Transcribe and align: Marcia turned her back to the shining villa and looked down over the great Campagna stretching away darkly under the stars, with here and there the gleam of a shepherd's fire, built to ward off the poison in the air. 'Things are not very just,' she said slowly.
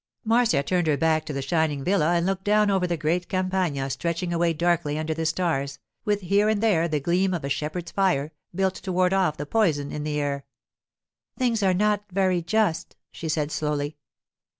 Marcia 0.25 0.63
turned 0.63 0.87
her 0.87 0.97
back 0.97 1.25
to 1.25 1.31
the 1.31 1.43
shining 1.43 1.83
villa 1.83 2.15
and 2.15 2.25
looked 2.25 2.43
down 2.43 2.71
over 2.71 2.87
the 2.87 2.97
great 2.97 3.29
Campagna 3.29 3.87
stretching 3.87 4.33
away 4.33 4.51
darkly 4.51 4.97
under 4.97 5.13
the 5.13 5.27
stars, 5.27 5.77
with 6.05 6.21
here 6.21 6.49
and 6.49 6.59
there 6.59 6.87
the 6.87 6.99
gleam 6.99 7.35
of 7.35 7.43
a 7.43 7.49
shepherd's 7.49 7.91
fire, 7.91 8.31
built 8.55 8.73
to 8.73 8.91
ward 8.91 9.13
off 9.13 9.37
the 9.37 9.45
poison 9.45 9.91
in 9.91 10.03
the 10.03 10.19
air. 10.19 10.43
'Things 11.37 11.61
are 11.61 11.75
not 11.75 12.03
very 12.11 12.41
just,' 12.41 12.95
she 13.11 13.29
said 13.29 13.51
slowly. 13.51 13.95